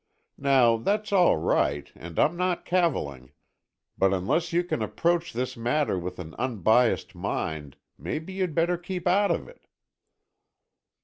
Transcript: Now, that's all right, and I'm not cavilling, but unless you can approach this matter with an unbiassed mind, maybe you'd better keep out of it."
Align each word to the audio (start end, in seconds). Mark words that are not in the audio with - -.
Now, 0.39 0.77
that's 0.77 1.13
all 1.13 1.37
right, 1.37 1.91
and 1.93 2.17
I'm 2.17 2.35
not 2.35 2.65
cavilling, 2.65 3.33
but 3.99 4.11
unless 4.15 4.51
you 4.51 4.63
can 4.63 4.81
approach 4.81 5.31
this 5.31 5.55
matter 5.55 5.99
with 5.99 6.17
an 6.17 6.33
unbiassed 6.39 7.13
mind, 7.13 7.77
maybe 7.99 8.33
you'd 8.33 8.55
better 8.55 8.77
keep 8.79 9.05
out 9.05 9.29
of 9.29 9.47
it." 9.47 9.67